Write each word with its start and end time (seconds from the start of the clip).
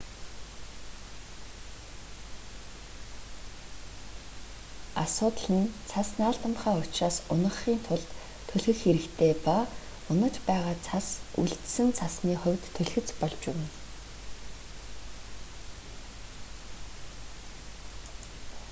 асуудал 5.03 5.51
нь 5.61 5.71
цас 5.89 6.09
наалдамхай 6.19 6.75
учраас 6.83 7.17
унагахын 7.33 7.77
тулд 7.87 8.07
түлхэх 8.47 8.77
хэрэгтэй 8.81 9.33
ба 9.45 9.57
унаж 10.11 10.35
байгаа 10.49 10.75
цас 10.87 11.07
үлдсэн 11.41 11.89
цасны 11.99 12.33
хувьд 12.43 12.63
түлхэц 12.75 13.07
болж 13.21 13.39
болно 13.47 13.67